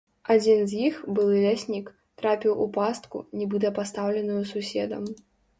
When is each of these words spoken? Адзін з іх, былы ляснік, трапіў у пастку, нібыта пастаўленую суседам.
Адзін 0.35 0.61
з 0.71 0.79
іх, 0.87 0.95
былы 1.19 1.35
ляснік, 1.43 1.91
трапіў 2.21 2.57
у 2.65 2.67
пастку, 2.79 3.21
нібыта 3.43 3.73
пастаўленую 3.81 4.41
суседам. 4.55 5.03